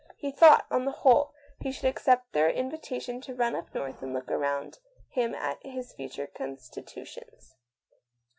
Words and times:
He 0.17 0.31
thought, 0.31 0.65
on 0.71 0.85
the 0.85 0.91
whole, 1.03 1.31
he 1.59 1.71
should 1.71 1.85
accept 1.87 2.33
their 2.33 2.49
invitation 2.49 3.21
to 3.21 3.35
run 3.35 3.55
up 3.55 3.71
north 3.75 4.01
and 4.01 4.15
look 4.15 4.31
around 4.31 4.79
him 5.11 5.35
at 5.35 5.61
his 5.63 5.93
future 5.93 6.25
constitu 6.25 7.17
ents. 7.21 7.55